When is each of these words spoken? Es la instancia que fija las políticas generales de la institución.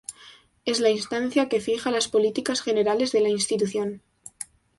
Es 0.65 0.79
la 0.79 0.89
instancia 0.89 1.47
que 1.47 1.61
fija 1.61 1.91
las 1.91 2.07
políticas 2.07 2.63
generales 2.63 3.11
de 3.11 3.21
la 3.21 3.29
institución. 3.29 4.01